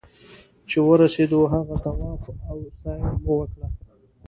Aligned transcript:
چې 0.69 0.77
ورسېدو 0.87 1.39
هغه 1.53 1.75
طواف 1.83 2.23
او 2.49 2.57
سعيې 2.81 3.09
مو 3.23 3.33
وکړې. 3.39 3.67